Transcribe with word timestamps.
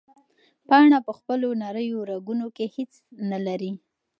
پاڼه 0.67 0.99
په 1.07 1.11
خپلو 1.17 1.47
نریو 1.61 2.07
رګونو 2.11 2.47
کې 2.55 2.65
هیڅ 2.75 2.91
نه 3.31 3.39
لري. 3.45 3.71